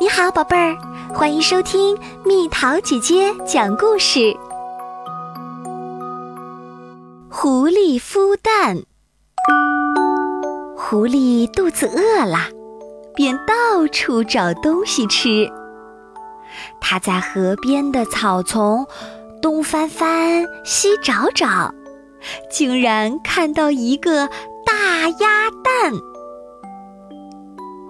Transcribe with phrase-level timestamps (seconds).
[0.00, 0.78] 你好，宝贝儿，
[1.12, 4.32] 欢迎收听蜜桃姐姐讲故事。
[7.28, 8.76] 狐狸孵蛋。
[10.76, 12.38] 狐狸肚子饿了，
[13.16, 15.50] 便到处找东西吃。
[16.80, 18.86] 它在河边的草丛
[19.42, 21.74] 东翻翻，西找找，
[22.48, 24.28] 竟然看到一个
[24.64, 25.92] 大鸭蛋。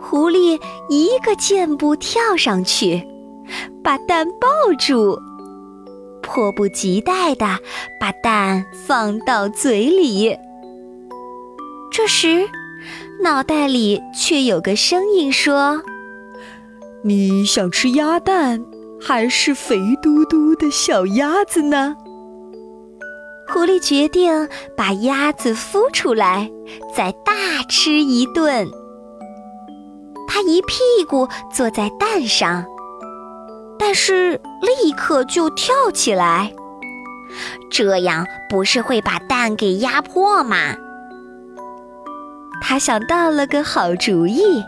[0.00, 3.06] 狐狸一个箭步跳上去，
[3.82, 4.48] 把蛋抱
[4.78, 5.18] 住，
[6.22, 7.58] 迫不及待地
[8.00, 10.36] 把蛋放到嘴里。
[11.90, 12.48] 这时，
[13.22, 15.82] 脑袋里却有个声音说
[17.02, 18.64] ：“你想吃鸭蛋，
[19.00, 21.96] 还是肥嘟嘟的小鸭子呢？”
[23.50, 26.50] 狐狸决定把鸭子孵出来，
[26.94, 27.32] 再大
[27.68, 28.70] 吃一顿。
[30.38, 32.64] 他一屁股坐在蛋上，
[33.76, 36.52] 但是立刻就跳起来。
[37.72, 40.76] 这样不是会把蛋给压破吗？
[42.62, 44.62] 他想到了个好主意，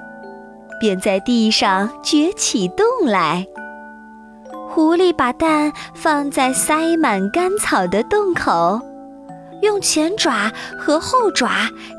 [0.80, 3.46] 便在地上掘起洞来。
[4.68, 8.80] 狐狸把蛋放在塞满干草的洞口，
[9.62, 11.48] 用前爪和后爪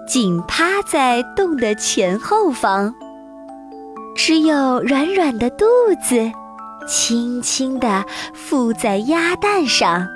[0.05, 2.93] 紧趴在洞的前后方。
[4.23, 5.65] 只有软软的肚
[5.99, 6.31] 子，
[6.87, 8.05] 轻轻地
[8.35, 10.07] 附在鸭蛋上。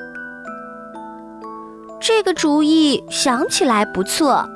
[2.00, 4.48] 这个主意想起来不错，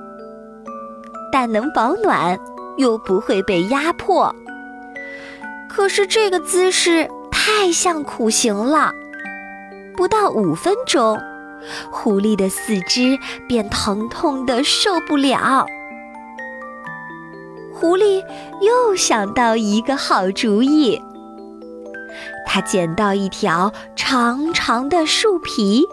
[1.32, 2.38] 蛋能保暖，
[2.78, 4.36] 又不会被压迫。
[5.68, 8.94] 可是这个姿势太像苦行了，
[9.98, 11.20] 不到五分钟，
[11.90, 15.66] 狐狸的四肢便疼痛的受不了。
[17.80, 18.22] 狐狸
[18.60, 21.02] 又想到一个好主意，
[22.46, 25.86] 他捡到一条长长的树皮，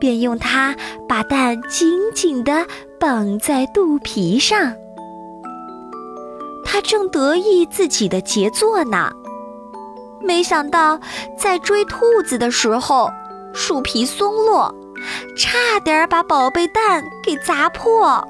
[0.00, 0.74] 便用它
[1.08, 2.66] 把蛋紧紧地
[2.98, 4.74] 绑在肚皮上。
[6.64, 9.12] 他正得意自己的杰作呢，
[10.20, 10.98] 没想到
[11.38, 13.08] 在追兔子的时候，
[13.52, 14.74] 树皮松落，
[15.36, 18.26] 差点把宝贝蛋给砸破。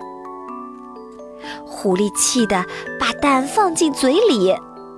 [1.66, 2.64] 狐狸气得
[2.98, 4.54] 把蛋放进嘴里，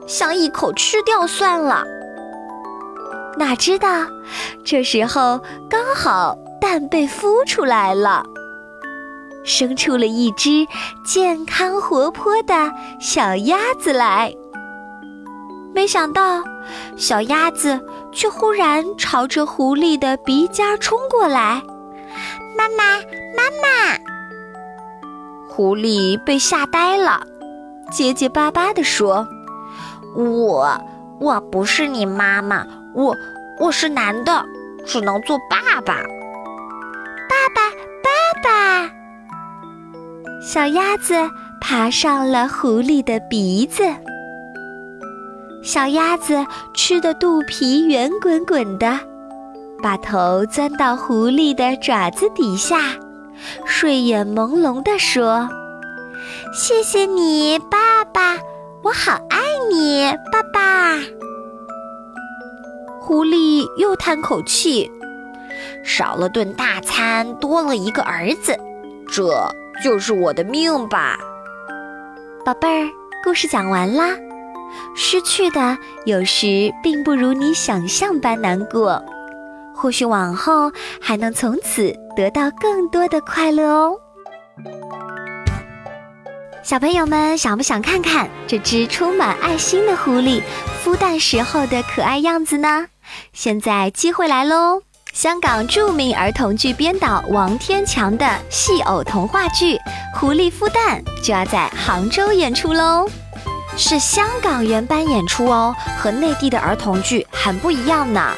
[0.07, 1.85] 想一口吃掉算了。
[3.39, 4.07] 哪知道，
[4.65, 8.25] 这时候刚好蛋被孵出来了，
[9.45, 10.67] 生出了一只
[11.05, 14.33] 健康活泼的小鸭子来。
[15.75, 16.43] 没想到，
[16.97, 17.79] 小鸭子
[18.11, 21.63] 却忽然朝着狐狸的鼻尖冲过来
[22.57, 22.97] ，“妈妈，
[23.37, 23.99] 妈妈！”
[25.57, 27.19] 狐狸被吓呆了，
[27.91, 29.27] 结结巴巴地说
[30.15, 30.79] ：“我
[31.19, 33.17] 我不是你妈妈，我
[33.59, 34.45] 我是男的，
[34.85, 35.95] 只能做爸爸。”
[37.27, 37.71] 爸爸，
[38.05, 38.91] 爸爸！
[40.43, 41.15] 小鸭子
[41.59, 43.83] 爬上了狐狸的鼻子，
[45.63, 46.45] 小鸭子
[46.75, 49.01] 吃的肚皮圆滚滚的，
[49.83, 52.77] 把头钻到狐狸的爪子底下。
[53.65, 55.49] 睡眼朦胧地说
[56.55, 58.37] ：“谢谢你，爸爸，
[58.83, 59.39] 我好爱
[59.71, 60.99] 你，爸爸。”
[63.01, 64.91] 狐狸又叹口气
[65.85, 68.59] ：“少了顿大餐，多了一个儿子，
[69.09, 69.49] 这
[69.83, 71.17] 就是我的命吧。”
[72.45, 72.91] 宝贝儿，
[73.23, 74.17] 故事讲完啦。
[74.95, 79.03] 失去的有时并不如你想象般难过。
[79.75, 83.95] 或许往后还能从此得到更多的快乐哦。
[86.63, 90.41] 小朋友们，想不想看看这只充满爱心的狐狸
[90.83, 92.87] 孵蛋时候的可爱样子呢？
[93.35, 94.81] 现在机会来喽！
[95.13, 99.77] 香港著名儿童剧编导王天强的戏偶童话剧
[100.15, 103.09] 《狐狸孵蛋》就要在杭州演出喽，
[103.77, 108.33] 是香港原班演出哦，和内地的儿童剧很不一样呢。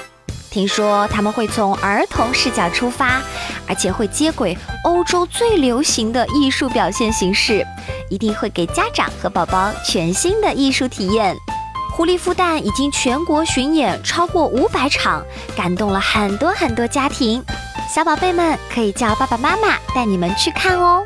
[0.51, 3.21] 听说他们会从儿童视角出发，
[3.67, 7.65] 而且会接轨欧洲最流行的艺术表现形式，
[8.11, 11.37] 一定会给家长和宝宝全新的艺术体验。
[11.93, 15.23] 狐狸孵蛋已经全国巡演超过五百场，
[15.57, 17.45] 感动了很多很多家庭。
[17.93, 21.05] 小宝贝们可以叫爸爸妈妈带你们去看哦。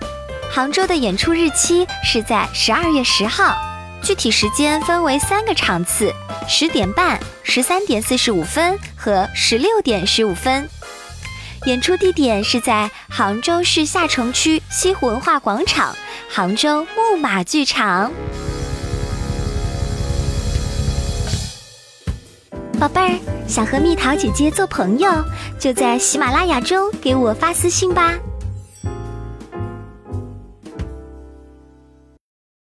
[0.50, 3.54] 杭州的演出日期是在十二月十号，
[4.02, 6.12] 具体时间分为三个场次。
[6.54, 10.68] 十点半、十三点四十五分和十六点十五分，
[11.64, 15.96] 演出地点是在杭州市下城区西湖文化广场
[16.28, 18.12] 杭州木马剧场。
[22.78, 23.18] 宝贝儿，
[23.48, 25.10] 想和蜜桃姐姐做朋友，
[25.58, 28.12] 就在喜马拉雅中给我发私信吧。